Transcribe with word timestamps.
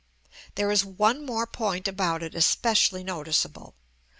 There 0.55 0.71
is 0.71 0.83
one 0.83 1.23
more 1.27 1.45
point 1.45 1.87
about 1.87 2.23
it 2.23 2.33
especially 2.33 3.03
noticeable. 3.03 3.75